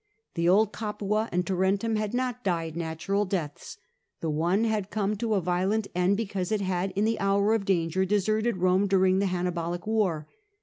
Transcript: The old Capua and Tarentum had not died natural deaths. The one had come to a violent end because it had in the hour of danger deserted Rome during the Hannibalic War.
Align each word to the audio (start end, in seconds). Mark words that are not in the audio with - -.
The 0.33 0.49
old 0.49 0.73
Capua 0.73 1.29
and 1.31 1.45
Tarentum 1.45 1.95
had 1.95 2.11
not 2.11 2.43
died 2.43 2.75
natural 2.75 3.23
deaths. 3.23 3.77
The 4.19 4.31
one 4.31 4.63
had 4.63 4.89
come 4.89 5.15
to 5.17 5.35
a 5.35 5.41
violent 5.41 5.85
end 5.93 6.17
because 6.17 6.51
it 6.51 6.59
had 6.61 6.89
in 6.95 7.05
the 7.05 7.19
hour 7.19 7.53
of 7.53 7.65
danger 7.65 8.03
deserted 8.03 8.57
Rome 8.57 8.87
during 8.87 9.19
the 9.19 9.27
Hannibalic 9.27 9.85
War. 9.85 10.27